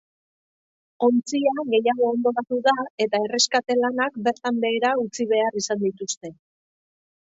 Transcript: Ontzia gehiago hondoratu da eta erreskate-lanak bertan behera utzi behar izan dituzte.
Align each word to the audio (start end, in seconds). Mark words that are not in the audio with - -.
Ontzia 1.07 1.53
gehiago 1.73 2.09
hondoratu 2.15 2.59
da 2.69 2.75
eta 3.07 3.21
erreskate-lanak 3.29 4.21
bertan 4.31 4.67
behera 4.67 4.99
utzi 5.07 5.33
behar 5.37 5.65
izan 5.65 5.89
dituzte. 5.89 6.39